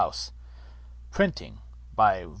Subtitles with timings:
[1.11, 1.59] PRINTING
[1.95, 2.29] BY REV.